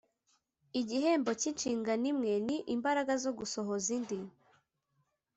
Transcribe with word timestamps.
igihembo 0.81 1.31
cy'inshingano 1.39 2.05
imwe 2.11 2.33
ni 2.45 2.57
imbaraga 2.75 3.13
zo 3.23 3.31
gusohoza 3.39 3.87
indi. 3.97 4.19